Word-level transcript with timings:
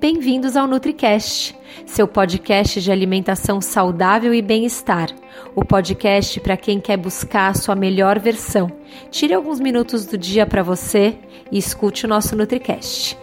Bem-vindos 0.00 0.56
ao 0.56 0.66
NutriCast, 0.66 1.54
seu 1.84 2.08
podcast 2.08 2.80
de 2.80 2.90
alimentação 2.90 3.60
saudável 3.60 4.32
e 4.32 4.40
bem-estar. 4.40 5.10
O 5.54 5.62
podcast 5.62 6.40
para 6.40 6.56
quem 6.56 6.80
quer 6.80 6.96
buscar 6.96 7.48
a 7.50 7.54
sua 7.54 7.76
melhor 7.76 8.18
versão. 8.18 8.72
Tire 9.10 9.34
alguns 9.34 9.60
minutos 9.60 10.06
do 10.06 10.16
dia 10.16 10.46
para 10.46 10.62
você 10.62 11.18
e 11.52 11.58
escute 11.58 12.06
o 12.06 12.08
nosso 12.08 12.34
NutriCast. 12.34 13.18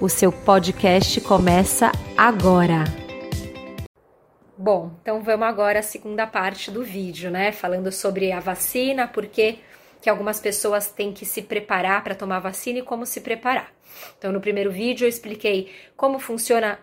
O 0.00 0.08
seu 0.08 0.32
podcast 0.32 1.20
começa 1.20 1.92
agora. 2.16 2.84
Bom, 4.56 4.90
então 5.02 5.22
vamos 5.22 5.46
agora 5.46 5.80
à 5.80 5.82
segunda 5.82 6.26
parte 6.26 6.70
do 6.70 6.82
vídeo, 6.82 7.30
né? 7.30 7.52
Falando 7.52 7.92
sobre 7.92 8.32
a 8.32 8.40
vacina, 8.40 9.06
porque 9.06 9.58
que 10.02 10.10
algumas 10.10 10.40
pessoas 10.40 10.90
têm 10.90 11.12
que 11.12 11.24
se 11.24 11.40
preparar 11.40 12.02
para 12.02 12.16
tomar 12.16 12.40
vacina 12.40 12.80
e 12.80 12.82
como 12.82 13.06
se 13.06 13.20
preparar. 13.20 13.72
Então, 14.18 14.32
no 14.32 14.40
primeiro 14.40 14.70
vídeo 14.70 15.04
eu 15.04 15.08
expliquei 15.08 15.72
como 15.96 16.18
funciona 16.18 16.80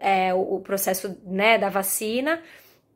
é, 0.00 0.32
o, 0.32 0.58
processo 0.58 1.20
né, 1.26 1.58
da 1.58 1.68
vacina, 1.68 2.42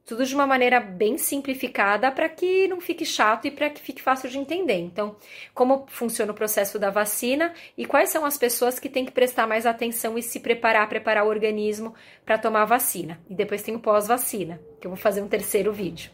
tudo 0.06 0.24
de 0.24 0.34
uma 0.34 0.46
maneira 0.46 0.80
bem 0.80 1.18
simplificada 1.18 2.10
para 2.10 2.26
que 2.26 2.66
não 2.68 2.80
fique 2.80 3.04
chato 3.04 3.46
e 3.46 3.50
para 3.50 3.68
que 3.68 3.82
fique 3.82 4.00
fácil 4.00 4.30
de 4.30 4.38
entender. 4.38 4.78
Então, 4.78 5.16
como 5.52 5.84
funciona 5.88 6.32
o 6.32 6.34
processo 6.34 6.78
da 6.78 6.88
vacina 6.88 7.52
e 7.76 7.84
quais 7.84 8.08
são 8.08 8.24
as 8.24 8.38
pessoas 8.38 8.78
que 8.78 8.88
têm 8.88 9.04
que 9.04 9.12
prestar 9.12 9.46
mais 9.46 9.66
atenção 9.66 10.16
e 10.16 10.22
se 10.22 10.40
preparar, 10.40 10.88
preparar 10.88 11.26
o 11.26 11.28
organismo 11.28 11.94
para 12.24 12.38
tomar 12.38 12.62
a 12.62 12.66
vacina. 12.66 13.20
E 13.28 13.34
depois 13.34 13.62
tem 13.62 13.74
o 13.74 13.80
pós-vacina, 13.80 14.58
que 14.80 14.86
eu 14.86 14.90
vou 14.90 14.98
fazer 14.98 15.20
um 15.20 15.28
terceiro 15.28 15.70
vídeo. 15.70 16.10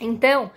Então, 0.00 0.50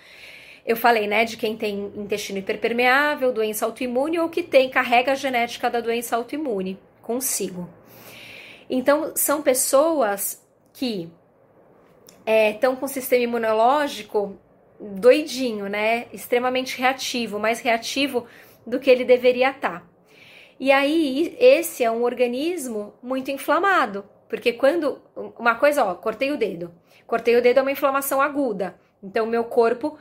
eu 0.65 0.77
falei, 0.77 1.07
né, 1.07 1.25
de 1.25 1.35
quem 1.35 1.57
tem 1.57 1.91
intestino 1.95 2.39
hiperpermeável, 2.39 3.33
doença 3.33 3.65
autoimune 3.65 4.19
ou 4.19 4.29
que 4.29 4.41
tem 4.41 4.69
carrega 4.69 5.11
a 5.11 5.15
genética 5.15 5.69
da 5.69 5.81
doença 5.81 6.15
autoimune 6.15 6.79
consigo. 7.01 7.69
Então, 8.69 9.13
são 9.15 9.41
pessoas 9.41 10.41
que 10.71 11.11
estão 12.25 12.73
é, 12.73 12.75
com 12.75 12.85
o 12.85 12.89
sistema 12.89 13.23
imunológico 13.23 14.39
doidinho, 14.79 15.67
né, 15.67 16.07
extremamente 16.13 16.77
reativo, 16.79 17.39
mais 17.39 17.59
reativo 17.59 18.25
do 18.65 18.79
que 18.79 18.89
ele 18.89 19.03
deveria 19.03 19.51
estar. 19.51 19.81
Tá. 19.81 19.87
E 20.59 20.71
aí, 20.71 21.35
esse 21.39 21.83
é 21.83 21.91
um 21.91 22.03
organismo 22.03 22.93
muito 23.03 23.29
inflamado, 23.29 24.05
porque 24.29 24.53
quando 24.53 25.01
uma 25.37 25.55
coisa, 25.55 25.83
ó, 25.83 25.95
cortei 25.95 26.31
o 26.31 26.37
dedo. 26.37 26.73
Cortei 27.05 27.35
o 27.35 27.41
dedo 27.41 27.59
é 27.59 27.61
uma 27.61 27.71
inflamação 27.71 28.21
aguda. 28.21 28.79
Então, 29.03 29.25
meu 29.25 29.43
corpo 29.43 29.97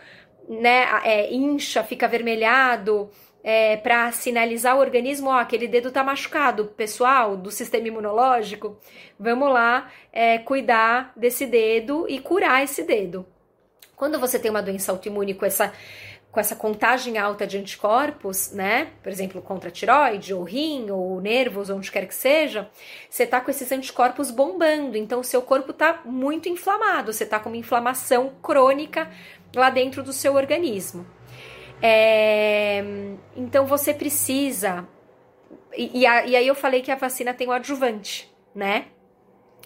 né, 0.48 0.86
é, 1.04 1.32
incha, 1.32 1.82
fica 1.82 2.06
avermelhado, 2.06 3.10
é, 3.44 3.76
para 3.76 4.12
sinalizar 4.12 4.76
o 4.76 4.80
organismo, 4.80 5.30
ó, 5.30 5.38
aquele 5.38 5.66
dedo 5.66 5.90
tá 5.90 6.04
machucado, 6.04 6.66
pessoal, 6.66 7.36
do 7.36 7.50
sistema 7.50 7.88
imunológico, 7.88 8.78
vamos 9.18 9.52
lá 9.52 9.90
é, 10.12 10.38
cuidar 10.38 11.12
desse 11.16 11.46
dedo 11.46 12.06
e 12.08 12.20
curar 12.20 12.62
esse 12.62 12.84
dedo. 12.84 13.26
Quando 13.96 14.18
você 14.18 14.38
tem 14.38 14.50
uma 14.50 14.62
doença 14.62 14.92
autoimune 14.92 15.34
com 15.34 15.44
essa 15.44 15.72
com 16.32 16.40
essa 16.40 16.56
contagem 16.56 17.18
alta 17.18 17.46
de 17.46 17.58
anticorpos, 17.58 18.52
né? 18.52 18.88
Por 19.02 19.12
exemplo, 19.12 19.42
contra 19.42 19.68
a 19.68 19.72
tiroide, 19.72 20.32
ou 20.32 20.42
rim, 20.42 20.90
ou 20.90 21.20
nervos, 21.20 21.68
onde 21.68 21.92
quer 21.92 22.06
que 22.06 22.14
seja, 22.14 22.70
você 23.08 23.26
tá 23.26 23.38
com 23.38 23.50
esses 23.50 23.70
anticorpos 23.70 24.30
bombando, 24.30 24.96
então 24.96 25.20
o 25.20 25.24
seu 25.24 25.42
corpo 25.42 25.74
tá 25.74 26.00
muito 26.06 26.48
inflamado, 26.48 27.12
você 27.12 27.26
tá 27.26 27.38
com 27.38 27.50
uma 27.50 27.58
inflamação 27.58 28.32
crônica 28.42 29.10
lá 29.54 29.70
dentro 29.70 30.02
do 30.02 30.12
seu 30.12 30.34
organismo. 30.34 31.06
É, 31.80 32.84
então 33.36 33.66
você 33.66 33.92
precisa. 33.92 34.86
E, 35.76 36.00
e, 36.00 36.06
aí 36.06 36.46
eu 36.46 36.54
falei 36.54 36.82
que 36.82 36.90
a 36.90 36.96
vacina 36.96 37.34
tem 37.34 37.48
o 37.48 37.52
adjuvante, 37.52 38.30
né? 38.54 38.86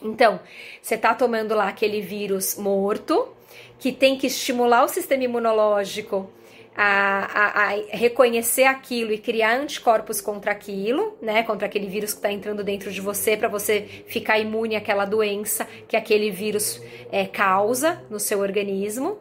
Então, 0.02 0.40
você 0.80 0.96
tá 0.96 1.14
tomando 1.14 1.54
lá 1.54 1.68
aquele 1.68 2.00
vírus 2.00 2.56
morto, 2.56 3.34
que 3.78 3.92
tem 3.92 4.16
que 4.16 4.26
estimular 4.26 4.84
o 4.84 4.88
sistema 4.88 5.24
imunológico 5.24 6.30
a, 6.76 7.24
a, 7.24 7.72
a, 7.72 7.96
reconhecer 7.96 8.64
aquilo 8.64 9.12
e 9.12 9.18
criar 9.18 9.56
anticorpos 9.56 10.20
contra 10.20 10.52
aquilo, 10.52 11.16
né? 11.22 11.42
Contra 11.42 11.66
aquele 11.66 11.86
vírus 11.86 12.12
que 12.12 12.18
está 12.18 12.30
entrando 12.30 12.62
dentro 12.62 12.92
de 12.92 13.00
você, 13.00 13.36
para 13.36 13.48
você 13.48 14.04
ficar 14.06 14.38
imune 14.38 14.76
àquela 14.76 15.06
doença 15.06 15.66
que 15.88 15.96
aquele 15.96 16.30
vírus 16.30 16.80
é, 17.10 17.24
causa 17.24 18.04
no 18.10 18.20
seu 18.20 18.40
organismo. 18.40 19.18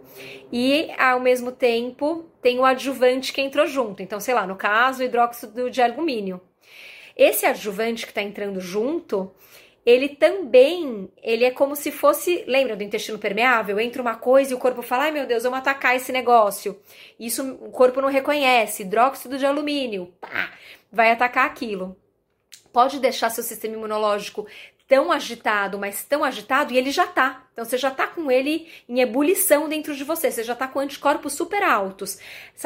E 0.51 0.91
ao 0.97 1.19
mesmo 1.19 1.51
tempo 1.51 2.25
tem 2.41 2.59
o 2.59 2.65
adjuvante 2.65 3.31
que 3.31 3.41
entrou 3.41 3.65
junto. 3.65 4.03
Então, 4.03 4.19
sei 4.19 4.33
lá, 4.33 4.45
no 4.45 4.57
caso, 4.57 5.01
hidróxido 5.01 5.71
de 5.71 5.81
alumínio. 5.81 6.41
Esse 7.15 7.45
adjuvante 7.45 8.05
que 8.05 8.11
está 8.11 8.21
entrando 8.21 8.59
junto, 8.59 9.31
ele 9.85 10.09
também, 10.09 11.11
ele 11.21 11.45
é 11.45 11.51
como 11.51 11.75
se 11.75 11.91
fosse, 11.91 12.43
lembra 12.47 12.75
do 12.75 12.83
intestino 12.83 13.19
permeável? 13.19 13.79
Entra 13.79 14.01
uma 14.01 14.15
coisa 14.15 14.51
e 14.51 14.55
o 14.55 14.59
corpo 14.59 14.81
fala, 14.81 15.03
ai 15.03 15.11
meu 15.11 15.27
Deus, 15.27 15.43
vamos 15.43 15.59
atacar 15.59 15.95
esse 15.95 16.11
negócio. 16.11 16.79
Isso 17.19 17.43
o 17.61 17.69
corpo 17.69 18.01
não 18.01 18.09
reconhece, 18.09 18.81
hidróxido 18.81 19.37
de 19.37 19.45
alumínio, 19.45 20.11
pá, 20.19 20.51
vai 20.91 21.11
atacar 21.11 21.45
aquilo. 21.45 21.95
Pode 22.73 22.99
deixar 22.99 23.29
seu 23.29 23.43
sistema 23.43 23.75
imunológico 23.75 24.47
tão 24.87 25.11
agitado, 25.11 25.79
mas 25.79 26.03
tão 26.03 26.23
agitado, 26.23 26.73
e 26.73 26.77
ele 26.77 26.91
já 26.91 27.07
tá. 27.07 27.43
Então 27.51 27.65
você 27.65 27.77
já 27.77 27.89
tá 27.89 28.05
com 28.05 28.29
ele 28.29 28.67
em 28.87 28.99
ebulição 28.99 29.67
dentro 29.67 29.95
de 29.95 30.03
você, 30.03 30.29
você 30.29 30.43
já 30.43 30.53
tá 30.53 30.67
com 30.67 30.79
anticorpos 30.79 31.33
super 31.33 31.63
altos. 31.63 32.19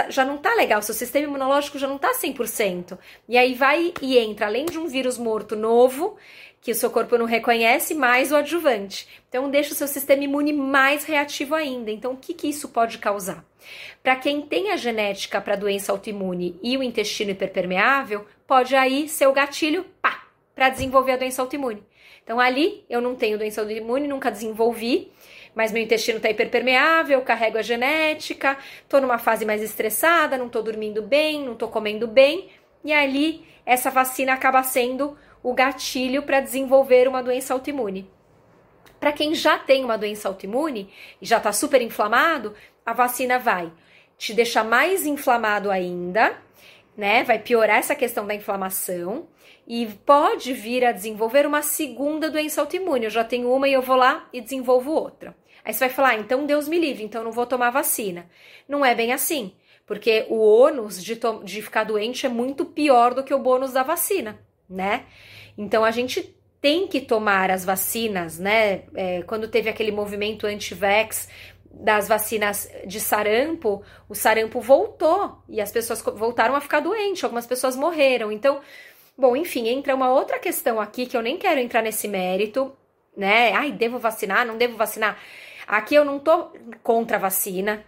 Já 0.09 0.25
não 0.25 0.38
tá 0.38 0.53
legal, 0.56 0.81
seu 0.81 0.96
sistema 0.96 1.28
imunológico 1.28 1.79
já 1.79 1.88
não 1.88 1.97
tá 1.97 2.12
100%. 2.13 2.97
E 3.28 3.38
aí 3.38 3.53
vai 3.53 3.94
e 4.02 4.18
entra, 4.18 4.47
além 4.47 4.66
de 4.66 4.78
um 4.78 4.88
vírus 4.88 5.18
morto 5.18 5.56
novo, 5.56 6.18
que 6.62 6.72
o 6.72 6.75
seu 6.75 6.90
corpo 6.90 7.18
não 7.18 7.25
reconhece, 7.25 7.94
mais 7.94 8.31
o 8.31 8.35
adjuvante. 8.35 9.08
Então, 9.29 9.50
deixa 9.50 9.74
o 9.74 9.75
seu 9.75 9.88
sistema 9.88 10.24
imune 10.24 10.52
mais 10.52 11.06
reativo 11.06 11.56
ainda. 11.56 11.90
Então, 11.90 12.13
o 12.13 12.18
que, 12.18 12.34
que 12.34 12.50
isso 12.50 12.69
pode 12.69 12.97
causar? 12.97 13.46
Para 14.03 14.16
quem 14.16 14.41
tem 14.41 14.72
a 14.72 14.78
genética 14.78 15.40
para 15.40 15.56
doença 15.56 15.91
autoimune 15.91 16.59
e 16.62 16.78
o 16.78 16.84
intestino 16.84 17.31
hiperpermeável, 17.31 18.25
pode 18.46 18.75
aí 18.75 19.08
ser 19.08 19.28
o 19.28 19.34
gatilho, 19.34 19.85
pá, 20.02 20.25
para 20.53 20.69
desenvolver 20.69 21.13
a 21.13 21.18
doença 21.18 21.41
autoimune. 21.41 21.84
Então, 22.29 22.40
ali 22.40 22.85
eu 22.88 23.01
não 23.01 23.16
tenho 23.16 23.40
doença 23.40 23.59
autoimune, 23.59 24.07
nunca 24.07 24.29
desenvolvi, 24.29 25.12
mas 25.56 25.72
meu 25.72 25.81
intestino 25.81 26.17
está 26.17 26.29
hiperpermeável, 26.29 27.19
carrego 27.23 27.57
a 27.57 27.63
genética, 27.63 28.56
estou 28.84 29.01
numa 29.01 29.17
fase 29.17 29.47
mais 29.47 29.63
estressada, 29.63 30.38
não 30.38 30.45
estou 30.45 30.62
dormindo 30.62 31.01
bem, 31.01 31.44
não 31.44 31.53
estou 31.53 31.69
comendo 31.69 32.07
bem, 32.07 32.51
e 32.85 32.94
ali 32.94 33.44
essa 33.66 33.90
vacina 33.90 34.31
acaba 34.31 34.62
sendo 34.62 35.17
o 35.41 35.56
gatilho 35.56 36.22
para 36.22 36.40
desenvolver 36.40 37.07
uma 37.07 37.23
doença 37.23 37.51
autoimune. 37.51 38.07
Para 39.00 39.11
quem 39.11 39.34
já 39.34 39.57
tem 39.57 39.84
uma 39.84 39.97
doença 39.97 40.28
autoimune 40.28 40.88
e 41.19 41.25
já 41.25 41.38
está 41.38 41.51
super 41.51 41.81
inflamado, 41.81 42.53
a 42.85 42.94
vacina 42.94 43.40
vai 43.40 43.72
te 44.19 44.35
deixar 44.35 44.63
mais 44.63 45.03
inflamado 45.03 45.72
ainda, 45.72 46.38
né? 46.96 47.23
Vai 47.23 47.40
piorar 47.40 47.78
essa 47.78 47.96
questão 47.96 48.28
da 48.28 48.35
inflamação 48.35 49.28
e 49.69 49.85
pode 50.06 50.52
vir 50.52 50.84
a 50.84 50.91
desenvolver 50.91 51.46
uma 51.46 51.62
segunda 51.62 52.30
doença 52.30 52.59
autoimune. 52.59 53.06
Eu 53.06 53.12
já 53.12 53.24
tenho 53.24 53.53
uma 53.53 53.69
e 53.69 53.74
eu 53.74 53.81
vou 53.81 53.96
lá 53.96 54.28
e 54.34 54.41
desenvolvo 54.41 54.91
outra. 54.91 55.34
Aí 55.63 55.72
você 55.72 55.80
vai 55.80 55.90
falar, 55.90 56.09
ah, 56.09 56.19
então 56.19 56.46
Deus 56.46 56.68
me 56.68 56.80
livre, 56.80 57.03
então 57.03 57.24
não 57.24 57.31
vou 57.31 57.46
tomar 57.46 57.69
vacina. 57.69 58.28
Não 58.68 58.84
é 58.84 58.96
bem 58.96 59.13
assim, 59.13 59.53
porque 59.85 60.25
o 60.28 60.40
ônus 60.40 61.02
de, 61.02 61.19
de 61.44 61.62
ficar 61.62 61.84
doente 61.84 62.25
é 62.25 62.29
muito 62.29 62.66
pior 62.66 63.13
do 63.13 63.24
que 63.24 63.34
o 63.34 63.40
bônus 63.40 63.72
da 63.72 63.84
vacina 63.84 64.40
né? 64.69 65.06
Então 65.58 65.84
a 65.84 65.91
gente 65.91 66.35
tem 66.62 66.88
que 66.88 67.02
tomar 67.02 67.50
as 67.50 67.66
vacinas, 67.66 68.38
né? 68.38 68.84
É, 68.94 69.24
quando 69.24 69.47
teve 69.47 69.69
aquele 69.69 69.91
movimento 69.91 70.46
anti-vax 70.46 71.28
das 71.72 72.08
vacinas 72.08 72.69
de 72.85 73.00
sarampo, 73.00 73.81
o 74.08 74.13
sarampo 74.13 74.59
voltou 74.59 75.41
e 75.47 75.62
as 75.62 75.72
pessoas 75.72 76.02
voltaram 76.02 76.56
a 76.56 76.62
ficar 76.62 76.81
doentes, 76.81 77.24
algumas 77.24 77.47
pessoas 77.47 77.75
morreram. 77.75 78.31
Então, 78.31 78.59
bom, 79.19 79.35
enfim, 79.35 79.68
entra 79.68 79.94
uma 79.94 80.12
outra 80.12 80.40
questão 80.40 80.80
aqui 80.80 81.06
que 81.06 81.16
eu 81.16 81.22
nem 81.22 81.38
quero 81.38 81.59
entrar 81.59 81.81
nesse 81.81 82.07
mérito, 82.07 82.75
né? 83.16 83.52
Ai, 83.53 83.72
devo 83.72 83.99
vacinar, 83.99 84.46
não 84.46 84.58
devo 84.58 84.78
vacinar. 84.78 85.17
Aqui 85.67 85.96
eu 85.96 86.05
não 86.05 86.20
tô 86.20 86.52
contra 86.82 87.17
a 87.17 87.20
vacina. 87.20 87.84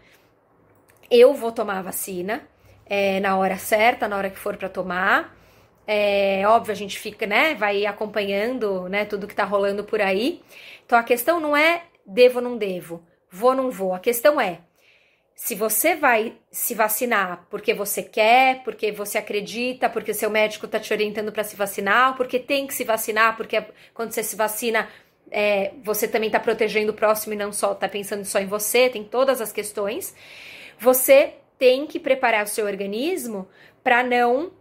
Eu 1.09 1.33
vou 1.33 1.51
tomar 1.51 1.79
a 1.79 1.81
vacina 1.81 2.47
é, 2.85 3.19
na 3.19 3.37
hora 3.37 3.57
certa, 3.57 4.07
na 4.07 4.17
hora 4.17 4.29
que 4.29 4.37
for 4.37 4.57
para 4.57 4.69
tomar. 4.69 5.35
É 5.87 6.43
óbvio, 6.47 6.71
a 6.71 6.75
gente 6.75 6.99
fica, 6.99 7.25
né, 7.25 7.55
vai 7.55 7.85
acompanhando, 7.85 8.87
né, 8.87 9.03
tudo 9.05 9.27
que 9.27 9.35
tá 9.35 9.43
rolando 9.43 9.83
por 9.83 10.01
aí. 10.01 10.41
Então 10.85 10.97
a 10.97 11.03
questão 11.03 11.39
não 11.39 11.57
é 11.57 11.83
devo 12.05 12.39
ou 12.39 12.43
não 12.43 12.57
devo, 12.57 13.03
vou 13.29 13.49
ou 13.49 13.55
não 13.55 13.71
vou. 13.71 13.93
A 13.93 13.99
questão 13.99 14.39
é 14.39 14.59
se 15.35 15.55
você 15.55 15.95
vai 15.95 16.37
se 16.51 16.75
vacinar 16.75 17.45
porque 17.49 17.73
você 17.73 18.03
quer, 18.03 18.63
porque 18.63 18.91
você 18.91 19.17
acredita, 19.17 19.89
porque 19.89 20.13
seu 20.13 20.29
médico 20.29 20.67
tá 20.67 20.79
te 20.79 20.93
orientando 20.93 21.31
para 21.31 21.43
se 21.43 21.55
vacinar, 21.55 22.15
porque 22.15 22.37
tem 22.39 22.67
que 22.67 22.73
se 22.73 22.83
vacinar, 22.83 23.35
porque 23.35 23.63
quando 23.93 24.11
você 24.11 24.23
se 24.23 24.35
vacina, 24.35 24.87
é, 25.31 25.71
você 25.83 26.07
também 26.07 26.29
tá 26.29 26.39
protegendo 26.39 26.91
o 26.91 26.95
próximo 26.95 27.33
e 27.33 27.37
não 27.37 27.51
só 27.51 27.73
tá 27.73 27.87
pensando 27.87 28.25
só 28.25 28.39
em 28.39 28.45
você, 28.45 28.89
tem 28.89 29.03
todas 29.03 29.41
as 29.41 29.51
questões. 29.51 30.13
Você 30.79 31.35
tem 31.57 31.87
que 31.87 31.99
preparar 31.99 32.43
o 32.43 32.47
seu 32.47 32.65
organismo 32.65 33.47
para 33.83 34.03
não 34.03 34.51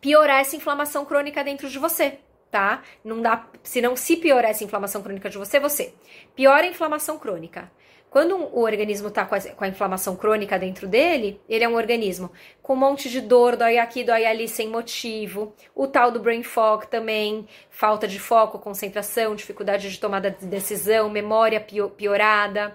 piorar 0.00 0.40
essa 0.40 0.54
inflamação 0.54 1.04
crônica 1.04 1.42
dentro 1.42 1.68
de 1.68 1.78
você, 1.78 2.18
tá? 2.50 2.82
Não 3.04 3.20
dá, 3.20 3.48
se 3.62 3.80
não 3.80 3.96
se 3.96 4.16
piorar 4.16 4.50
essa 4.50 4.62
inflamação 4.62 5.02
crônica 5.02 5.30
de 5.30 5.38
você, 5.38 5.58
você 5.58 5.94
piora 6.34 6.64
a 6.64 6.68
inflamação 6.68 7.18
crônica. 7.18 7.70
Quando 8.10 8.36
o 8.36 8.62
organismo 8.62 9.08
está 9.08 9.24
com, 9.24 9.38
com, 9.38 9.64
a 9.64 9.68
inflamação 9.68 10.16
crônica 10.16 10.58
dentro 10.58 10.86
dele, 10.86 11.40
ele 11.48 11.64
é 11.64 11.68
um 11.68 11.74
organismo 11.74 12.30
com 12.62 12.72
um 12.72 12.76
monte 12.76 13.10
de 13.10 13.20
dor, 13.20 13.56
dói 13.56 13.78
aqui, 13.78 14.04
dói 14.04 14.24
ali 14.24 14.48
sem 14.48 14.68
motivo. 14.68 15.52
O 15.74 15.86
tal 15.86 16.10
do 16.10 16.20
brain 16.20 16.42
fog 16.42 16.86
também, 16.86 17.46
falta 17.68 18.08
de 18.08 18.18
foco, 18.18 18.58
concentração, 18.58 19.34
dificuldade 19.34 19.90
de 19.90 19.98
tomada 19.98 20.30
de 20.30 20.46
decisão, 20.46 21.10
memória 21.10 21.60
piorada. 21.60 22.74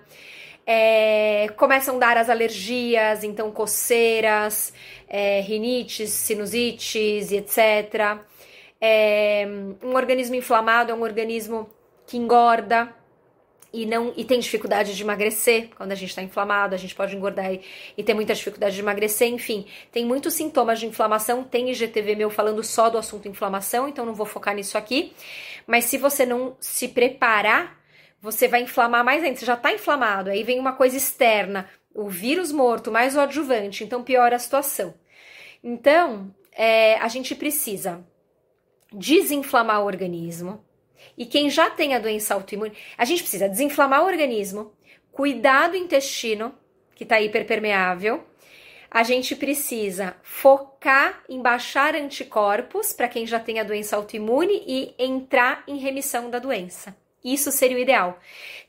É, 0.65 1.47
começam 1.57 1.95
a 1.95 1.99
dar 1.99 2.17
as 2.17 2.29
alergias, 2.29 3.23
então 3.23 3.51
coceiras, 3.51 4.73
é, 5.07 5.41
rinites, 5.41 6.11
sinusites 6.11 7.31
e 7.31 7.37
etc. 7.37 8.19
É, 8.79 9.47
um 9.83 9.95
organismo 9.95 10.35
inflamado 10.35 10.91
é 10.91 10.95
um 10.95 11.01
organismo 11.01 11.69
que 12.05 12.17
engorda, 12.17 12.93
e 13.73 13.85
não 13.85 14.13
e 14.17 14.25
tem 14.25 14.39
dificuldade 14.39 14.95
de 14.95 15.01
emagrecer 15.01 15.69
quando 15.75 15.91
a 15.91 15.95
gente 15.95 16.09
está 16.09 16.21
inflamado, 16.21 16.75
a 16.75 16.77
gente 16.77 16.93
pode 16.93 17.15
engordar 17.15 17.53
e, 17.53 17.61
e, 17.97 18.03
ter 18.03 18.13
muita 18.13 18.33
dificuldade 18.33 18.75
de 18.75 18.81
emagrecer, 18.81 19.29
enfim, 19.29 19.65
tem 19.91 20.05
muitos 20.05 20.33
sintomas 20.33 20.79
de 20.79 20.85
inflamação. 20.85 21.43
Tem 21.43 21.69
IGTV 21.71 22.15
meu 22.15 22.29
falando 22.29 22.63
só 22.63 22.89
do 22.89 22.97
assunto 22.97 23.27
inflamação, 23.27 23.87
então 23.87 24.05
não 24.05 24.13
vou 24.13 24.25
focar 24.25 24.53
nisso 24.53 24.77
aqui. 24.77 25.13
Mas 25.65 25.85
se 25.85 25.97
você 25.97 26.25
não 26.25 26.55
se 26.59 26.89
preparar, 26.89 27.79
você 28.21 28.47
vai 28.47 28.61
inflamar 28.61 29.03
mais 29.05 29.23
ainda. 29.23 29.37
Você 29.37 29.45
já 29.45 29.53
está 29.53 29.71
inflamado, 29.71 30.29
aí 30.29 30.43
vem 30.43 30.59
uma 30.59 30.73
coisa 30.73 30.97
externa, 30.97 31.69
o 31.93 32.09
vírus 32.09 32.51
morto 32.51 32.91
mais 32.91 33.15
o 33.15 33.21
adjuvante, 33.21 33.83
então 33.83 34.03
piora 34.03 34.35
a 34.35 34.39
situação. 34.39 34.93
Então, 35.63 36.33
é, 36.51 36.95
a 36.95 37.07
gente 37.07 37.35
precisa 37.35 38.03
desinflamar 38.91 39.81
o 39.81 39.85
organismo 39.85 40.63
e 41.17 41.25
quem 41.25 41.49
já 41.49 41.69
tem 41.69 41.93
a 41.93 41.99
doença 41.99 42.33
autoimune, 42.33 42.73
a 42.97 43.05
gente 43.05 43.21
precisa 43.21 43.49
desinflamar 43.49 44.03
o 44.03 44.07
organismo, 44.07 44.73
cuidar 45.11 45.69
do 45.69 45.75
intestino, 45.75 46.53
que 46.95 47.03
está 47.03 47.19
hiperpermeável. 47.19 48.23
A 48.89 49.03
gente 49.03 49.35
precisa 49.35 50.15
focar 50.21 51.23
em 51.29 51.41
baixar 51.41 51.95
anticorpos 51.95 52.91
para 52.91 53.07
quem 53.07 53.25
já 53.25 53.39
tem 53.39 53.59
a 53.59 53.63
doença 53.63 53.95
autoimune 53.95 54.63
e 54.67 54.93
entrar 54.99 55.63
em 55.67 55.77
remissão 55.77 56.29
da 56.29 56.39
doença. 56.39 56.95
Isso 57.23 57.51
seria 57.51 57.77
o 57.77 57.79
ideal. 57.79 58.19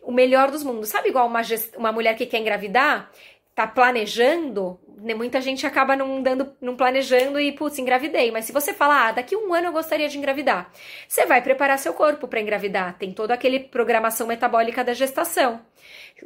O 0.02 0.12
melhor 0.12 0.50
dos 0.50 0.62
mundos. 0.62 0.90
Sabe 0.90 1.08
igual 1.08 1.26
uma, 1.26 1.40
uma 1.76 1.92
mulher 1.92 2.14
que 2.16 2.26
quer 2.26 2.38
engravidar? 2.38 3.10
Tá 3.54 3.66
planejando, 3.66 4.80
né, 5.02 5.14
muita 5.14 5.40
gente 5.40 5.66
acaba 5.66 5.96
não 5.96 6.22
dando, 6.22 6.54
não 6.60 6.76
planejando 6.76 7.40
e, 7.40 7.50
putz, 7.52 7.78
engravidei. 7.78 8.30
Mas 8.30 8.44
se 8.44 8.52
você 8.52 8.72
falar, 8.72 9.08
ah, 9.08 9.12
daqui 9.12 9.36
um 9.36 9.52
ano 9.52 9.66
eu 9.66 9.72
gostaria 9.72 10.08
de 10.08 10.16
engravidar, 10.16 10.70
você 11.08 11.26
vai 11.26 11.42
preparar 11.42 11.78
seu 11.78 11.92
corpo 11.92 12.28
para 12.28 12.40
engravidar. 12.40 12.96
Tem 12.98 13.12
toda 13.12 13.34
aquele 13.34 13.58
programação 13.58 14.28
metabólica 14.28 14.84
da 14.84 14.94
gestação. 14.94 15.60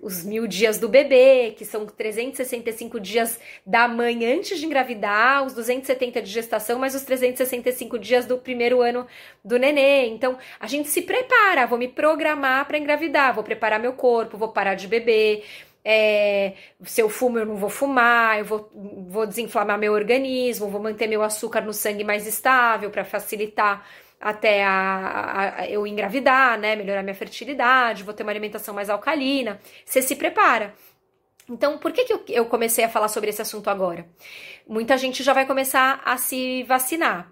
Os 0.02 0.23
mil 0.25 0.46
dias 0.46 0.78
do 0.78 0.90
bebê, 0.90 1.55
que 1.56 1.64
são 1.64 1.87
365 1.87 3.00
dias 3.00 3.40
da 3.64 3.88
mãe 3.88 4.26
antes 4.26 4.58
de 4.58 4.67
engravidar, 4.67 5.43
os 5.44 5.55
270 5.55 6.20
de 6.20 6.31
gestação, 6.31 6.78
mais 6.78 6.94
os 6.94 7.02
365 7.02 7.99
dias 7.99 8.26
do 8.26 8.37
primeiro 8.37 8.82
ano 8.82 9.06
do 9.43 9.58
nenê. 9.58 10.06
Então, 10.08 10.37
a 10.61 10.67
gente 10.67 10.88
se 10.90 11.00
prepara, 11.00 11.67
vou 11.67 11.78
me 11.78 11.88
programar 11.88 12.67
para 12.67 12.76
engravidar, 12.76 13.34
vou 13.34 13.43
preparar 13.43 13.81
meu 13.81 13.94
corpo, 13.94 14.37
vou 14.37 14.50
parar 14.50 14.75
de 14.75 14.87
beber, 14.87 15.44
é, 15.88 16.55
se 16.83 17.00
eu 17.00 17.09
fumo, 17.09 17.38
eu 17.38 17.47
não 17.47 17.55
vou 17.55 17.71
fumar, 17.71 18.41
eu 18.41 18.44
vou, 18.44 18.69
vou 19.06 19.25
desinflamar 19.25 19.79
meu 19.79 19.93
organismo, 19.93 20.69
vou 20.69 20.83
manter 20.83 21.06
meu 21.06 21.23
açúcar 21.23 21.61
no 21.61 21.73
sangue 21.73 22.03
mais 22.03 22.27
estável 22.27 22.91
para 22.91 23.05
facilitar 23.05 23.87
até 24.21 24.65
a, 24.65 24.71
a, 24.73 25.61
a, 25.61 25.71
eu 25.71 25.87
engravidar, 25.87 26.59
né? 26.59 26.75
Melhorar 26.75 27.05
minha 27.05 27.15
fertilidade, 27.15 28.03
vou 28.03 28.12
ter 28.12 28.25
uma 28.25 28.33
alimentação 28.33 28.75
mais 28.75 28.91
alcalina. 28.91 29.61
Você 29.85 30.03
se 30.03 30.17
prepara. 30.17 30.75
Então, 31.49 31.79
por 31.79 31.93
que, 31.93 32.05
que 32.05 32.35
eu, 32.35 32.47
comecei 32.47 32.85
a 32.85 32.88
falar 32.88 33.06
sobre 33.06 33.31
esse 33.31 33.41
assunto 33.41 33.71
agora? 33.71 34.09
Muita 34.67 34.99
gente 34.99 35.23
já 35.23 35.33
vai 35.33 35.47
começar 35.47 36.03
a 36.05 36.17
se 36.17 36.65
vacinar. 36.65 37.31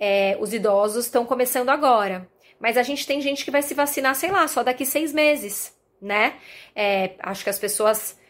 É, 0.00 0.38
os 0.40 0.54
idosos 0.54 1.04
estão 1.04 1.26
começando 1.26 1.68
agora. 1.68 2.26
Mas 2.58 2.78
a 2.78 2.82
gente 2.82 3.06
tem 3.06 3.20
gente 3.20 3.44
que 3.44 3.50
vai 3.50 3.60
se 3.60 3.74
vacinar, 3.74 4.14
sei 4.14 4.30
lá, 4.30 4.48
só 4.48 4.62
daqui 4.62 4.86
seis 4.86 5.12
meses 5.12 5.76
né? 6.02 6.34
É, 6.74 7.12
acho 7.20 7.44
que 7.44 7.50
as 7.50 7.58
pessoas 7.58 8.20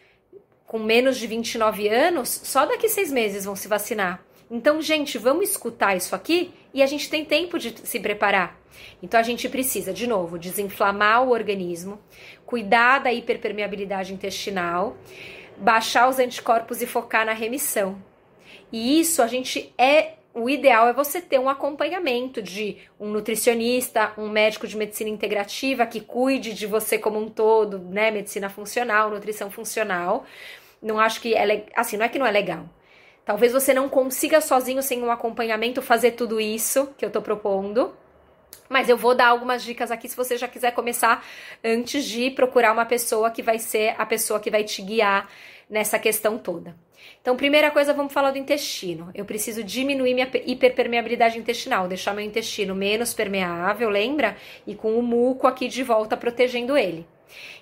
com 0.73 0.79
menos 0.79 1.19
de 1.19 1.27
29 1.27 1.87
anos, 1.87 2.29
só 2.29 2.65
daqui 2.65 2.89
seis 2.89 3.11
meses 3.11 3.45
vão 3.45 3.55
se 3.55 3.67
vacinar. 3.67 4.25
Então, 4.49 4.81
gente, 4.81 5.19
vamos 5.19 5.49
escutar 5.49 5.95
isso 5.95 6.15
aqui 6.15 6.51
e 6.73 6.81
a 6.81 6.87
gente 6.87 7.09
tem 7.09 7.23
tempo 7.23 7.59
de 7.59 7.75
se 7.87 7.99
preparar. 7.99 8.59
Então, 9.01 9.19
a 9.19 9.23
gente 9.23 9.47
precisa, 9.47 9.93
de 9.93 10.07
novo, 10.07 10.39
desinflamar 10.39 11.23
o 11.23 11.29
organismo, 11.29 11.99
cuidar 12.45 12.99
da 12.99 13.13
hiperpermeabilidade 13.13 14.13
intestinal, 14.13 14.97
baixar 15.57 16.09
os 16.09 16.17
anticorpos 16.17 16.81
e 16.81 16.87
focar 16.87 17.23
na 17.23 17.33
remissão. 17.33 18.01
E 18.71 18.99
isso 18.99 19.21
a 19.21 19.27
gente 19.27 19.71
é 19.77 20.13
o 20.33 20.49
ideal 20.49 20.87
é 20.87 20.93
você 20.93 21.21
ter 21.21 21.39
um 21.39 21.47
acompanhamento 21.47 22.41
de 22.41 22.77
um 22.99 23.09
nutricionista, 23.09 24.13
um 24.17 24.27
médico 24.27 24.67
de 24.67 24.75
medicina 24.75 25.09
integrativa 25.09 25.85
que 25.85 26.01
cuide 26.01 26.53
de 26.53 26.65
você 26.65 26.97
como 26.97 27.19
um 27.19 27.29
todo, 27.29 27.77
né? 27.79 28.09
Medicina 28.09 28.49
funcional, 28.49 29.11
nutrição 29.11 29.51
funcional. 29.51 30.25
Não 30.81 30.99
acho 30.99 31.21
que 31.21 31.35
é 31.35 31.65
assim, 31.75 31.97
não 31.97 32.05
é 32.05 32.09
que 32.09 32.17
não 32.17 32.25
é 32.25 32.31
legal. 32.31 32.67
Talvez 33.23 33.53
você 33.53 33.73
não 33.73 33.87
consiga 33.87 34.41
sozinho, 34.41 34.81
sem 34.81 35.01
um 35.01 35.11
acompanhamento, 35.11 35.81
fazer 35.81 36.11
tudo 36.11 36.41
isso 36.41 36.93
que 36.97 37.05
eu 37.05 37.11
tô 37.11 37.21
propondo. 37.21 37.93
Mas 38.67 38.89
eu 38.89 38.97
vou 38.97 39.13
dar 39.13 39.27
algumas 39.27 39.63
dicas 39.63 39.91
aqui 39.91 40.09
se 40.09 40.15
você 40.15 40.35
já 40.35 40.47
quiser 40.47 40.71
começar 40.71 41.23
antes 41.63 42.05
de 42.05 42.31
procurar 42.31 42.73
uma 42.73 42.85
pessoa 42.85 43.29
que 43.29 43.43
vai 43.43 43.59
ser 43.59 43.95
a 43.99 44.05
pessoa 44.05 44.39
que 44.39 44.49
vai 44.49 44.63
te 44.63 44.81
guiar 44.81 45.29
nessa 45.69 45.99
questão 45.99 46.37
toda. 46.37 46.75
Então, 47.21 47.37
primeira 47.37 47.71
coisa, 47.71 47.93
vamos 47.93 48.11
falar 48.11 48.31
do 48.31 48.37
intestino. 48.37 49.09
Eu 49.15 49.25
preciso 49.25 49.63
diminuir 49.63 50.13
minha 50.13 50.29
hiperpermeabilidade 50.45 51.37
intestinal, 51.37 51.87
deixar 51.87 52.13
meu 52.13 52.23
intestino 52.23 52.75
menos 52.75 53.13
permeável, 53.13 53.89
lembra? 53.89 54.35
E 54.67 54.75
com 54.75 54.97
o 54.97 55.01
muco 55.01 55.47
aqui 55.47 55.67
de 55.67 55.83
volta 55.83 56.17
protegendo 56.17 56.77
ele. 56.77 57.07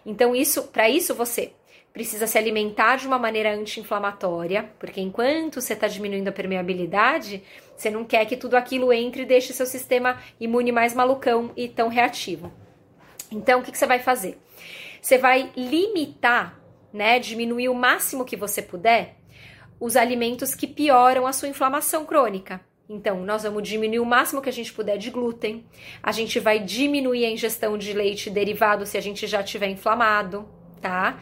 Então, 0.06 0.36
isso, 0.36 0.64
para 0.64 0.90
isso 0.90 1.14
você 1.14 1.52
precisa 1.94 2.26
se 2.26 2.38
alimentar 2.38 2.96
de 2.96 3.06
uma 3.06 3.20
maneira 3.20 3.54
anti-inflamatória, 3.54 4.70
porque 4.80 5.02
enquanto 5.02 5.62
você 5.62 5.74
está 5.74 5.88
diminuindo 5.88 6.30
a 6.30 6.32
permeabilidade, 6.32 7.44
você 7.76 7.90
não 7.90 8.06
quer 8.06 8.26
que 8.26 8.38
tudo 8.38 8.56
aquilo 8.56 8.94
entre 8.94 9.24
e 9.24 9.26
deixe 9.26 9.54
seu 9.54 9.66
sistema 9.66 10.18
imune 10.40 10.72
mais 10.72 10.94
malucão 10.94 11.52
e 11.56 11.68
tão 11.68 11.90
reativo. 11.90 12.52
Então, 13.32 13.60
o 13.60 13.64
que, 13.64 13.72
que 13.72 13.78
você 13.78 13.86
vai 13.86 14.00
fazer? 14.00 14.38
Você 15.02 15.18
vai 15.18 15.52
limitar, 15.56 16.60
né, 16.94 17.20
diminuir 17.20 17.70
o 17.70 17.76
máximo 17.76 18.26
que 18.26 18.36
você 18.36 18.62
puder 18.62 19.16
os 19.82 19.98
alimentos 19.98 20.54
que 20.54 20.68
pioram 20.68 21.26
a 21.26 21.34
sua 21.34 21.48
inflamação 21.48 22.06
crônica. 22.06 22.62
Então, 22.88 23.26
nós 23.26 23.44
vamos 23.44 23.68
diminuir 23.68 24.00
o 24.00 24.06
máximo 24.06 24.42
que 24.42 24.50
a 24.50 24.54
gente 24.54 24.72
puder 24.72 24.98
de 24.98 25.10
glúten, 25.10 25.66
a 26.04 26.12
gente 26.12 26.40
vai 26.40 26.60
diminuir 26.60 27.26
a 27.26 27.32
ingestão 27.32 27.78
de 27.78 27.92
leite 27.92 28.30
derivado 28.30 28.86
se 28.86 28.98
a 28.98 29.02
gente 29.02 29.26
já 29.26 29.42
tiver 29.42 29.70
inflamado, 29.70 30.48
tá? 30.80 31.20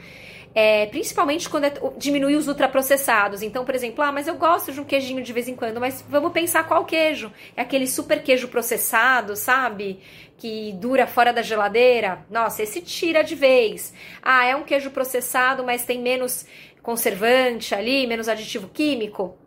É, 0.53 0.87
principalmente 0.87 1.47
quando 1.47 1.65
é, 1.65 1.73
diminuir 1.97 2.35
os 2.35 2.47
ultraprocessados. 2.47 3.43
Então, 3.43 3.63
por 3.63 3.75
exemplo, 3.75 4.03
ah, 4.03 4.11
mas 4.11 4.27
eu 4.27 4.35
gosto 4.35 4.73
de 4.73 4.81
um 4.81 4.83
queijinho 4.83 5.23
de 5.23 5.31
vez 5.31 5.47
em 5.47 5.55
quando, 5.55 5.79
mas 5.79 6.03
vamos 6.09 6.33
pensar 6.33 6.67
qual 6.67 6.83
queijo. 6.85 7.31
É 7.55 7.61
aquele 7.61 7.87
super 7.87 8.23
queijo 8.23 8.47
processado, 8.47 9.35
sabe? 9.35 9.99
Que 10.37 10.73
dura 10.73 11.05
fora 11.05 11.31
da 11.31 11.43
geladeira. 11.43 12.25
Nossa, 12.31 12.63
esse 12.63 12.81
tira 12.81 13.21
de 13.21 13.35
vez. 13.35 13.93
Ah, 14.23 14.43
é 14.43 14.55
um 14.55 14.63
queijo 14.63 14.89
processado, 14.89 15.63
mas 15.63 15.85
tem 15.85 16.01
menos 16.01 16.47
conservante 16.81 17.73
ali, 17.75 18.07
menos 18.07 18.27
aditivo 18.27 18.69
químico. 18.69 19.37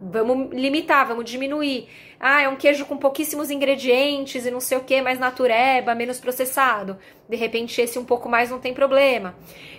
Vamos 0.00 0.52
limitar, 0.52 1.06
vamos 1.06 1.28
diminuir. 1.28 1.88
Ah, 2.20 2.42
é 2.42 2.48
um 2.48 2.56
queijo 2.56 2.86
com 2.86 2.96
pouquíssimos 2.96 3.50
ingredientes 3.50 4.46
e 4.46 4.50
não 4.50 4.60
sei 4.60 4.78
o 4.78 4.84
que, 4.84 5.02
mais 5.02 5.18
natureba, 5.18 5.94
menos 5.94 6.20
processado. 6.20 6.96
De 7.28 7.36
repente, 7.36 7.80
esse 7.80 7.98
um 7.98 8.04
pouco 8.04 8.28
mais 8.28 8.50
não 8.50 8.60
tem 8.60 8.72
problema. 8.72 9.34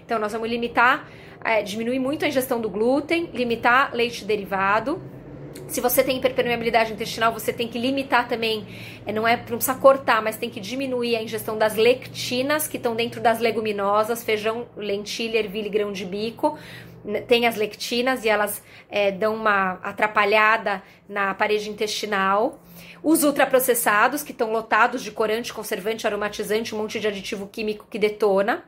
Então, 0.05 0.19
nós 0.19 0.34
vamos 0.34 0.50
limitar, 0.50 1.10
é, 1.43 1.62
diminuir 1.62 2.00
muito 2.00 2.25
a 2.25 2.27
ingestão 2.27 2.60
do 2.60 2.69
glúten, 2.69 3.29
limitar 3.34 3.93
leite 3.93 4.25
derivado 4.25 5.01
se 5.68 5.82
você 5.82 6.03
tem 6.03 6.18
hiperpermeabilidade 6.18 6.94
intestinal, 6.94 7.32
você 7.32 7.53
tem 7.53 7.68
que 7.68 7.77
limitar 7.77 8.27
também, 8.27 8.68
é, 9.06 9.12
não 9.12 9.27
é 9.27 9.38
não 9.38 9.58
precisa 9.58 9.75
cortar, 9.75 10.22
mas 10.22 10.36
tem 10.36 10.50
que 10.50 10.60
diminuir 10.60 11.15
a 11.15 11.22
ingestão 11.22 11.58
das 11.58 11.75
lectinas 11.75 12.68
que 12.68 12.77
estão 12.77 12.96
dentro 12.96 13.22
das 13.22 13.39
leguminosas, 13.39 14.24
feijão, 14.24 14.68
lentilha, 14.75 15.38
ervilha 15.38 15.68
e 15.68 15.70
grão 15.70 15.91
de 15.91 16.06
bico. 16.06 16.58
Tem 17.27 17.48
as 17.48 17.56
lectinas 17.56 18.25
e 18.25 18.29
elas 18.29 18.62
é, 18.89 19.12
dão 19.12 19.36
uma 19.36 19.79
atrapalhada 19.84 20.84
na 21.08 21.34
parede 21.34 21.70
intestinal. 21.70 22.60
Os 23.01 23.24
ultraprocessados, 23.24 24.22
que 24.22 24.34
estão 24.34 24.51
lotados 24.51 25.01
de 25.01 25.12
corante, 25.12 25.53
conservante, 25.53 26.06
aromatizante, 26.06 26.75
um 26.75 26.79
monte 26.79 27.00
de 27.00 27.08
aditivo 27.08 27.48
químico 27.48 27.88
que 27.89 27.98
detona. 27.98 28.65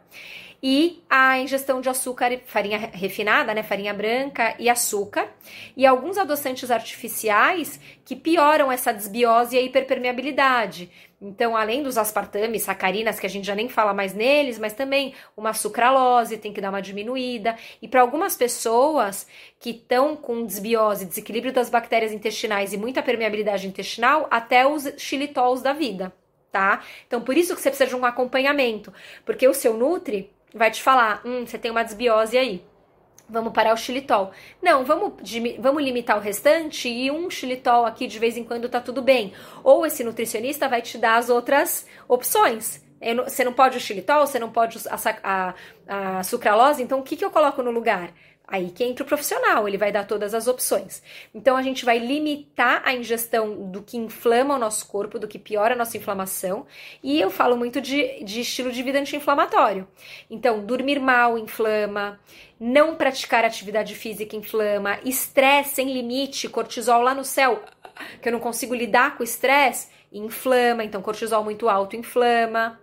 E 0.63 1.03
a 1.10 1.39
ingestão 1.39 1.82
de 1.82 1.89
açúcar, 1.89 2.39
farinha 2.46 2.77
refinada, 2.77 3.53
né, 3.53 3.63
farinha 3.63 3.94
branca 3.94 4.56
e 4.60 4.70
açúcar, 4.70 5.27
e 5.75 5.86
alguns 5.86 6.18
adoçantes 6.18 6.70
artificiais 6.70 7.80
que 8.06 8.15
pioram 8.15 8.72
essa 8.72 8.94
desbiose 8.94 9.56
e 9.56 9.60
a 9.60 9.62
hiperpermeabilidade. 9.62 10.91
Então, 11.20 11.56
além 11.56 11.84
dos 11.84 12.00
aspartames, 12.00 12.63
sacarinas, 12.63 13.20
que 13.20 13.27
a 13.27 13.30
gente 13.30 13.46
já 13.46 13.53
nem 13.53 13.70
fala 13.70 13.94
mais 13.94 14.13
neles, 14.13 14.58
mas 14.58 14.74
também 14.74 15.13
uma 15.38 15.53
sucralose 15.53 16.38
tem 16.38 16.51
que 16.51 16.60
dar 16.60 16.70
uma 16.70 16.82
diminuída. 16.82 17.56
E 17.80 17.88
para 17.88 18.01
algumas 18.01 18.36
pessoas 18.36 19.27
que 19.60 19.70
estão 19.70 20.15
com 20.15 20.44
desbiose, 20.44 21.06
desequilíbrio 21.06 21.53
das 21.53 21.70
bactérias 21.70 22.12
intestinais 22.12 22.74
e 22.74 22.77
muita 22.77 23.03
permeabilidade 23.03 23.68
intestinal, 23.68 24.27
até 24.32 24.65
os 24.65 24.91
xilitols 24.98 25.62
da 25.62 25.74
vida, 25.74 26.12
tá? 26.51 26.82
Então, 27.06 27.22
por 27.22 27.38
isso 27.38 27.56
que 27.56 27.62
você 27.62 27.70
precisa 27.70 27.89
de 27.89 27.96
um 27.96 28.03
acompanhamento, 28.03 28.91
porque 29.24 29.48
o 29.48 29.53
seu 29.53 29.75
Nutri 29.75 30.32
vai 30.53 30.72
te 30.72 30.81
falar, 30.81 31.22
hum, 31.25 31.46
você 31.46 31.58
tem 31.58 31.72
uma 31.72 31.84
desbiose 31.84 32.38
aí 32.38 32.63
vamos 33.31 33.53
parar 33.53 33.74
o 33.74 33.77
xilitol. 33.77 34.31
Não, 34.62 34.84
vamos, 34.84 35.13
vamos 35.58 35.81
limitar 35.81 36.17
o 36.17 36.20
restante 36.20 36.89
e 36.89 37.10
um 37.10 37.29
xilitol 37.29 37.86
aqui 37.86 38.05
de 38.05 38.20
vez 38.20 38.36
em 38.36 38.43
quando 38.43 38.67
tá 38.67 38.81
tudo 38.81 39.01
bem. 39.01 39.34
Ou 39.63 39.86
esse 39.86 40.03
nutricionista 40.03 40.67
vai 40.67 40.81
te 40.81 40.98
dar 40.98 41.15
as 41.15 41.29
outras 41.29 41.88
opções. 42.08 42.84
Você 43.25 43.43
não 43.43 43.53
pode 43.53 43.77
o 43.77 43.79
xilitol, 43.79 44.27
você 44.27 44.38
não 44.38 44.51
pode 44.51 44.77
a, 44.88 45.15
a, 45.24 46.17
a 46.20 46.24
sucralose, 46.24 46.84
então 46.84 47.00
o 47.00 47.03
que, 47.03 47.15
que 47.15 47.25
eu 47.25 47.31
coloco 47.31 47.63
no 47.63 47.72
lugar? 47.72 48.13
Aí 48.51 48.70
que 48.70 48.84
entra 48.84 49.05
o 49.05 49.08
profissional, 49.08 49.65
ele 49.65 49.77
vai 49.77 49.93
dar 49.93 50.05
todas 50.05 50.34
as 50.34 50.46
opções. 50.46 51.01
Então 51.34 51.55
a 51.55 51.62
gente 51.62 51.86
vai 51.86 51.98
limitar 51.98 52.81
a 52.84 52.93
ingestão 52.93 53.72
do 53.72 53.81
que 53.81 53.96
inflama 53.96 54.55
o 54.55 54.60
nosso 54.60 54.86
corpo, 54.88 55.17
do 55.17 55.25
que 55.25 55.39
piora 55.39 55.74
a 55.74 55.77
nossa 55.77 55.96
inflamação. 55.96 56.65
E 57.01 57.17
eu 57.17 57.31
falo 57.31 57.55
muito 57.55 57.79
de, 57.79 58.22
de 58.25 58.41
estilo 58.41 58.70
de 58.70 58.84
vida 58.84 59.00
anti-inflamatório. 59.00 59.88
Então, 60.29 60.65
dormir 60.65 61.00
mal 61.00 61.38
inflama, 61.38 62.20
não 62.60 62.93
praticar 62.96 63.46
atividade 63.46 63.96
física 63.96 64.36
inflama, 64.36 65.00
estresse 65.05 65.75
sem 65.75 65.93
limite, 65.93 66.50
cortisol 66.50 67.01
lá 67.01 67.15
no 67.15 67.24
céu, 67.24 67.63
que 68.22 68.27
eu 68.27 68.34
não 68.34 68.39
consigo 68.41 68.75
lidar 68.75 69.15
com 69.15 69.22
o 69.22 69.24
estresse, 69.24 69.88
inflama. 70.12 70.84
Então, 70.84 71.01
cortisol 71.01 71.41
muito 71.41 71.70
alto 71.70 71.96
inflama. 71.96 72.81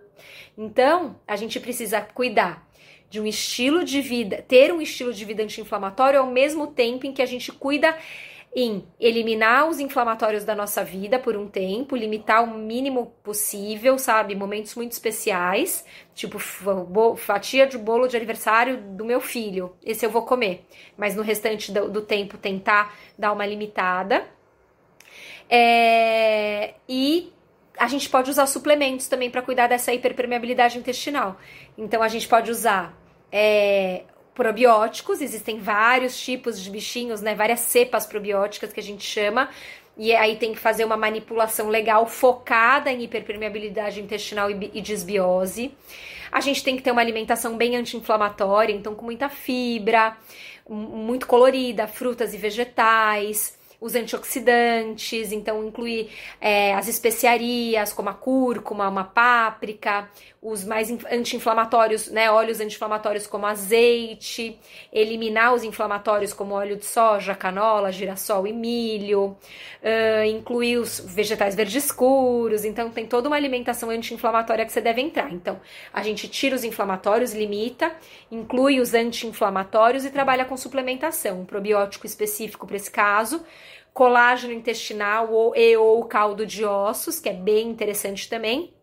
Então, 0.57 1.15
a 1.27 1.35
gente 1.35 1.59
precisa 1.59 2.01
cuidar 2.01 2.67
de 3.09 3.19
um 3.19 3.25
estilo 3.25 3.83
de 3.83 4.01
vida, 4.01 4.43
ter 4.47 4.71
um 4.71 4.81
estilo 4.81 5.13
de 5.13 5.25
vida 5.25 5.43
anti-inflamatório 5.43 6.19
ao 6.19 6.27
mesmo 6.27 6.67
tempo 6.67 7.07
em 7.07 7.13
que 7.13 7.21
a 7.21 7.25
gente 7.25 7.51
cuida 7.51 7.97
em 8.55 8.83
eliminar 8.99 9.67
os 9.67 9.79
inflamatórios 9.79 10.43
da 10.43 10.55
nossa 10.55 10.83
vida 10.83 11.19
por 11.19 11.37
um 11.37 11.47
tempo, 11.47 11.95
limitar 11.95 12.43
o 12.43 12.57
mínimo 12.57 13.13
possível, 13.23 13.97
sabe? 13.99 14.35
Momentos 14.35 14.73
muito 14.75 14.91
especiais, 14.91 15.85
tipo 16.15 16.39
fatia 17.17 17.67
de 17.67 17.77
bolo 17.77 18.07
de 18.07 18.17
aniversário 18.17 18.77
do 18.77 19.05
meu 19.05 19.21
filho, 19.21 19.75
esse 19.83 20.05
eu 20.05 20.09
vou 20.09 20.23
comer, 20.23 20.65
mas 20.97 21.15
no 21.15 21.21
restante 21.21 21.71
do, 21.71 21.89
do 21.89 22.01
tempo 22.01 22.37
tentar 22.37 22.95
dar 23.17 23.31
uma 23.31 23.45
limitada. 23.45 24.25
É, 25.51 26.75
e 26.87 27.33
a 27.79 27.87
gente 27.87 28.09
pode 28.09 28.29
usar 28.29 28.45
suplementos 28.45 29.07
também 29.07 29.29
para 29.29 29.41
cuidar 29.41 29.67
dessa 29.67 29.93
hiperpermeabilidade 29.93 30.77
intestinal. 30.77 31.39
Então 31.77 32.03
a 32.03 32.09
gente 32.09 32.27
pode 32.27 32.51
usar 32.51 32.93
é, 33.31 34.03
probióticos, 34.35 35.21
existem 35.21 35.59
vários 35.59 36.19
tipos 36.19 36.61
de 36.61 36.69
bichinhos, 36.69 37.21
né? 37.21 37.33
Várias 37.33 37.61
cepas 37.61 38.05
probióticas 38.05 38.73
que 38.73 38.79
a 38.81 38.83
gente 38.83 39.03
chama. 39.03 39.49
E 39.97 40.13
aí 40.13 40.35
tem 40.35 40.53
que 40.53 40.59
fazer 40.59 40.83
uma 40.83 40.97
manipulação 40.97 41.69
legal 41.69 42.05
focada 42.05 42.91
em 42.91 43.03
hiperpermeabilidade 43.03 44.01
intestinal 44.01 44.49
e 44.51 44.81
desbiose. 44.81 45.73
A 46.31 46.41
gente 46.41 46.63
tem 46.63 46.75
que 46.75 46.81
ter 46.81 46.91
uma 46.91 47.01
alimentação 47.01 47.57
bem 47.57 47.75
anti-inflamatória, 47.75 48.73
então 48.73 48.93
com 48.93 49.05
muita 49.05 49.29
fibra, 49.29 50.15
muito 50.69 51.27
colorida, 51.27 51.87
frutas 51.87 52.33
e 52.33 52.37
vegetais 52.37 53.58
os 53.81 53.95
antioxidantes, 53.95 55.31
então 55.31 55.63
incluir 55.63 56.09
é, 56.41 56.73
as 56.73 56.87
especiarias, 56.87 57.93
como 57.93 58.09
a 58.09 58.13
cúrcuma, 58.13 58.89
uma 58.89 59.05
páprica, 59.05 60.09
os 60.41 60.63
mais 60.63 60.89
anti-inflamatórios, 61.11 62.09
né, 62.09 62.31
óleos 62.31 62.59
anti-inflamatórios 62.59 63.27
como 63.27 63.45
azeite, 63.45 64.57
eliminar 64.91 65.53
os 65.53 65.63
inflamatórios 65.63 66.33
como 66.33 66.55
óleo 66.55 66.77
de 66.77 66.85
soja, 66.85 67.35
canola, 67.35 67.91
girassol 67.91 68.47
e 68.47 68.53
milho, 68.53 69.37
uh, 69.81 70.23
incluir 70.25 70.77
os 70.77 70.99
vegetais 70.99 71.55
verdes 71.55 71.83
escuros, 71.85 72.63
então 72.63 72.89
tem 72.89 73.05
toda 73.05 73.27
uma 73.27 73.35
alimentação 73.35 73.89
anti-inflamatória 73.89 74.65
que 74.65 74.71
você 74.71 74.81
deve 74.81 75.01
entrar. 75.01 75.31
Então, 75.31 75.59
a 75.93 76.01
gente 76.03 76.27
tira 76.27 76.55
os 76.55 76.63
inflamatórios, 76.63 77.33
limita, 77.33 77.91
inclui 78.31 78.79
os 78.79 78.93
anti-inflamatórios 78.93 80.05
e 80.05 80.09
trabalha 80.09 80.45
com 80.45 80.55
suplementação, 80.55 81.41
um 81.41 81.45
probiótico 81.45 82.05
específico 82.05 82.65
para 82.65 82.77
esse 82.77 82.91
caso, 82.91 83.43
colágeno 83.93 84.53
intestinal 84.53 85.31
ou, 85.31 85.55
e 85.55 85.75
ou 85.77 86.03
caldo 86.05 86.45
de 86.45 86.63
ossos, 86.63 87.19
que 87.19 87.29
é 87.29 87.33
bem 87.33 87.69
interessante 87.69 88.29
também 88.29 88.73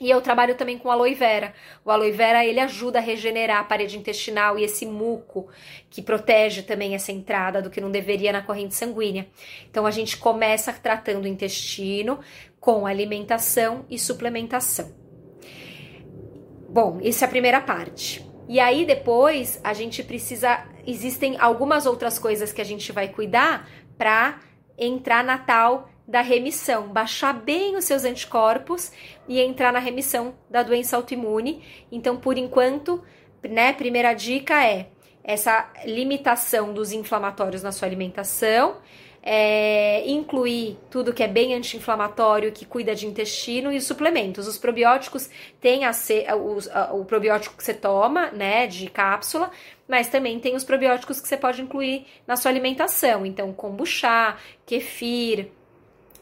e 0.00 0.10
eu 0.10 0.20
trabalho 0.20 0.56
também 0.56 0.76
com 0.76 0.90
aloe 0.90 1.14
vera. 1.14 1.54
O 1.84 1.90
aloe 1.90 2.10
vera 2.10 2.44
ele 2.44 2.60
ajuda 2.60 2.98
a 2.98 3.02
regenerar 3.02 3.60
a 3.60 3.64
parede 3.64 3.96
intestinal 3.96 4.58
e 4.58 4.64
esse 4.64 4.84
muco 4.84 5.48
que 5.88 6.02
protege 6.02 6.62
também 6.62 6.94
essa 6.94 7.12
entrada 7.12 7.62
do 7.62 7.70
que 7.70 7.80
não 7.80 7.90
deveria 7.90 8.32
na 8.32 8.42
corrente 8.42 8.74
sanguínea. 8.74 9.28
Então 9.70 9.86
a 9.86 9.90
gente 9.90 10.16
começa 10.16 10.72
tratando 10.72 11.24
o 11.24 11.28
intestino 11.28 12.20
com 12.58 12.86
alimentação 12.86 13.86
e 13.88 13.98
suplementação. 13.98 14.92
Bom, 16.68 16.98
essa 17.02 17.24
é 17.24 17.26
a 17.26 17.30
primeira 17.30 17.60
parte. 17.60 18.28
E 18.48 18.58
aí 18.58 18.84
depois 18.84 19.60
a 19.62 19.72
gente 19.72 20.02
precisa 20.02 20.66
existem 20.86 21.36
algumas 21.38 21.86
outras 21.86 22.18
coisas 22.18 22.52
que 22.52 22.60
a 22.60 22.64
gente 22.64 22.92
vai 22.92 23.08
cuidar 23.08 23.66
para 23.96 24.40
entrar 24.78 25.22
na 25.24 25.38
tal 25.38 25.88
da 26.06 26.20
remissão, 26.20 26.88
baixar 26.88 27.32
bem 27.32 27.76
os 27.76 27.84
seus 27.84 28.04
anticorpos 28.04 28.92
e 29.26 29.40
entrar 29.40 29.72
na 29.72 29.78
remissão 29.78 30.34
da 30.50 30.62
doença 30.62 30.96
autoimune. 30.96 31.62
Então, 31.90 32.16
por 32.16 32.36
enquanto, 32.36 33.02
né, 33.42 33.72
primeira 33.72 34.12
dica 34.12 34.62
é 34.64 34.88
essa 35.22 35.70
limitação 35.86 36.74
dos 36.74 36.92
inflamatórios 36.92 37.62
na 37.62 37.72
sua 37.72 37.88
alimentação, 37.88 38.76
é, 39.22 40.06
incluir 40.06 40.78
tudo 40.90 41.14
que 41.14 41.22
é 41.22 41.26
bem 41.26 41.54
anti-inflamatório, 41.54 42.52
que 42.52 42.66
cuida 42.66 42.94
de 42.94 43.06
intestino 43.06 43.72
e 43.72 43.78
os 43.78 43.84
suplementos. 43.84 44.46
Os 44.46 44.58
probióticos 44.58 45.30
têm 45.62 45.86
a, 45.86 45.92
a, 45.92 46.92
o 46.92 47.06
probiótico 47.06 47.56
que 47.56 47.64
você 47.64 47.72
toma, 47.72 48.30
né, 48.32 48.66
de 48.66 48.90
cápsula, 48.90 49.50
mas 49.88 50.08
também 50.08 50.40
tem 50.40 50.54
os 50.54 50.64
probióticos 50.64 51.20
que 51.20 51.28
você 51.28 51.36
pode 51.36 51.62
incluir 51.62 52.06
na 52.26 52.36
sua 52.36 52.50
alimentação. 52.50 53.24
Então, 53.24 53.52
kombucha, 53.52 54.36
kefir, 54.66 55.50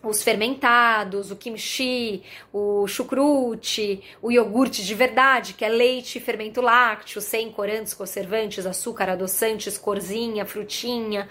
os 0.02 0.22
fermentados, 0.22 1.30
o 1.30 1.36
kimchi, 1.36 2.22
o 2.52 2.86
chucrute, 2.88 4.02
o 4.20 4.32
iogurte 4.32 4.84
de 4.84 4.94
verdade, 4.94 5.54
que 5.54 5.64
é 5.64 5.68
leite 5.68 6.18
e 6.18 6.20
fermento 6.20 6.60
lácteo, 6.60 7.20
sem 7.20 7.50
corantes, 7.52 7.94
conservantes, 7.94 8.66
açúcar, 8.66 9.10
adoçantes, 9.10 9.78
corzinha, 9.78 10.44
frutinha. 10.44 11.28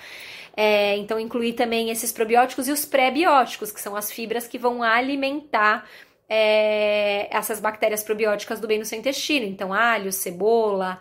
É, 0.55 0.95
então, 0.97 1.19
incluir 1.19 1.53
também 1.53 1.89
esses 1.89 2.11
probióticos 2.11 2.67
e 2.67 2.71
os 2.71 2.85
pré-bióticos, 2.85 3.71
que 3.71 3.81
são 3.81 3.95
as 3.95 4.11
fibras 4.11 4.47
que 4.47 4.57
vão 4.57 4.83
alimentar 4.83 5.85
é, 6.29 7.27
essas 7.29 7.59
bactérias 7.59 8.03
probióticas 8.03 8.59
do 8.59 8.67
bem 8.67 8.79
no 8.79 8.85
seu 8.85 8.97
intestino. 8.97 9.45
Então, 9.45 9.73
alho, 9.73 10.13
cebola, 10.13 10.97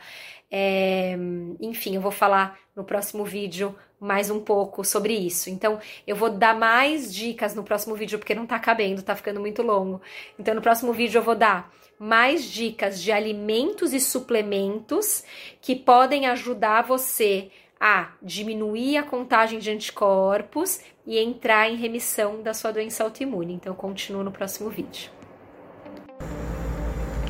é, 0.51 1.17
enfim, 1.61 1.95
eu 1.95 2.01
vou 2.01 2.11
falar 2.11 2.59
no 2.75 2.85
próximo 2.85 3.25
vídeo 3.25 3.75
mais 4.01 4.31
um 4.31 4.41
pouco 4.41 4.83
sobre 4.83 5.13
isso. 5.13 5.51
Então, 5.51 5.79
eu 6.07 6.17
vou 6.17 6.31
dar 6.31 6.59
mais 6.59 7.15
dicas 7.15 7.55
no 7.55 7.63
próximo 7.63 7.95
vídeo, 7.95 8.19
porque 8.19 8.35
não 8.35 8.47
tá 8.47 8.59
cabendo, 8.59 9.03
tá 9.03 9.15
ficando 9.15 9.39
muito 9.39 9.63
longo. 9.63 10.01
Então, 10.39 10.55
no 10.55 10.63
próximo 10.63 10.93
vídeo 10.93 11.19
eu 11.19 11.23
vou 11.23 11.37
dar 11.37 11.71
mais 11.99 12.45
dicas 12.45 13.01
de 13.01 13.13
alimentos 13.13 13.93
e 13.93 14.01
suplementos 14.01 15.23
que 15.61 15.77
podem 15.77 16.27
ajudar 16.27 16.83
você 16.83 17.51
a 17.79 18.13
diminuir 18.23 18.97
a 18.97 19.03
contagem 19.03 19.59
de 19.59 19.71
anticorpos 19.71 20.81
e 21.07 21.19
entrar 21.19 21.69
em 21.71 21.77
remissão 21.77 22.43
da 22.43 22.55
sua 22.55 22.73
doença 22.73 23.05
autoimune. 23.05 23.55
Então, 23.55 23.75
continuo 23.75 24.25
no 24.25 24.33
próximo 24.33 24.71
vídeo. 24.71 25.20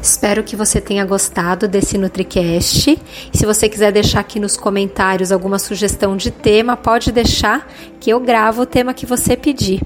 Espero 0.03 0.43
que 0.43 0.57
você 0.57 0.81
tenha 0.81 1.05
gostado 1.05 1.69
desse 1.69 1.99
NutriCast. 1.99 2.99
Se 3.33 3.47
você 3.47 3.69
quiser 3.69 3.93
deixar 3.93 4.21
aqui 4.21 4.41
nos 4.41 4.57
comentários 4.57 5.31
alguma 5.31 5.59
sugestão 5.59 6.17
de 6.17 6.31
tema, 6.31 6.77
pode 6.77 7.13
deixar 7.13 7.71
que 8.01 8.11
eu 8.11 8.19
gravo 8.19 8.63
o 8.63 8.67
tema 8.67 8.95
que 8.95 9.05
você 9.05 9.37
pedir. 9.37 9.83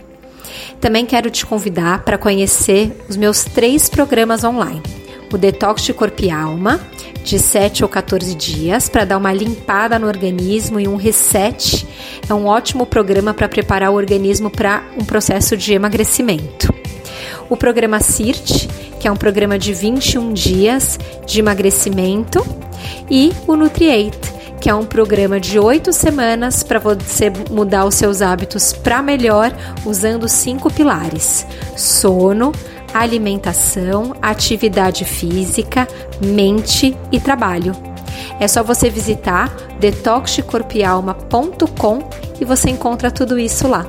Também 0.80 1.04
quero 1.04 1.30
te 1.30 1.44
convidar 1.44 2.04
para 2.04 2.16
conhecer 2.16 3.04
os 3.08 3.16
meus 3.16 3.42
três 3.44 3.88
programas 3.88 4.44
online. 4.44 4.82
O 5.32 5.36
Detox 5.36 5.82
de 5.82 5.92
Corpo 5.92 6.22
e 6.22 6.30
Alma, 6.30 6.80
de 7.24 7.38
7 7.40 7.82
ou 7.82 7.88
14 7.88 8.34
dias, 8.36 8.88
para 8.88 9.04
dar 9.04 9.16
uma 9.16 9.32
limpada 9.32 9.98
no 9.98 10.06
organismo 10.06 10.78
e 10.78 10.86
um 10.86 10.94
reset. 10.94 11.84
É 12.28 12.32
um 12.32 12.46
ótimo 12.46 12.86
programa 12.86 13.34
para 13.34 13.48
preparar 13.48 13.90
o 13.90 13.94
organismo 13.94 14.48
para 14.48 14.84
um 14.96 15.04
processo 15.04 15.56
de 15.56 15.72
emagrecimento. 15.72 16.72
O 17.50 17.56
programa 17.56 17.98
CIRT, 18.00 18.68
que 19.04 19.08
é 19.08 19.12
um 19.12 19.16
programa 19.16 19.58
de 19.58 19.74
21 19.74 20.32
dias 20.32 20.98
de 21.26 21.38
emagrecimento 21.38 22.42
e 23.10 23.34
o 23.46 23.54
Nutriate, 23.54 24.32
que 24.58 24.70
é 24.70 24.74
um 24.74 24.86
programa 24.86 25.38
de 25.38 25.58
oito 25.58 25.92
semanas 25.92 26.62
para 26.62 26.78
você 26.78 27.30
mudar 27.50 27.84
os 27.84 27.96
seus 27.96 28.22
hábitos 28.22 28.72
para 28.72 29.02
melhor 29.02 29.54
usando 29.84 30.26
cinco 30.26 30.72
pilares: 30.72 31.46
sono, 31.76 32.50
alimentação, 32.94 34.16
atividade 34.22 35.04
física, 35.04 35.86
mente 36.24 36.96
e 37.12 37.20
trabalho. 37.20 37.76
É 38.40 38.48
só 38.48 38.62
você 38.62 38.88
visitar 38.88 39.54
detoxcorpialma.com 39.80 42.08
e 42.40 42.44
você 42.46 42.70
encontra 42.70 43.10
tudo 43.10 43.38
isso 43.38 43.68
lá. 43.68 43.86